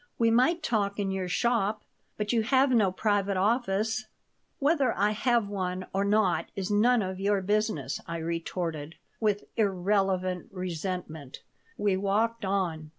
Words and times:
We 0.17 0.31
might 0.31 0.63
talk 0.63 0.97
in 0.97 1.11
your 1.11 1.27
shop, 1.29 1.83
but 2.17 2.33
you 2.33 2.41
have 2.41 2.71
no 2.71 2.91
private 2.91 3.37
office." 3.37 4.07
"Whether 4.57 4.97
I 4.97 5.11
have 5.11 5.47
one 5.47 5.85
or 5.93 6.03
not 6.03 6.47
is 6.55 6.71
none 6.71 7.03
of 7.03 7.19
your 7.19 7.39
business" 7.41 7.99
I 8.07 8.17
retorted, 8.17 8.95
with 9.19 9.43
irrelevant 9.57 10.47
resentment 10.51 11.43
We 11.77 11.97
walked 11.97 12.43
on. 12.43 12.89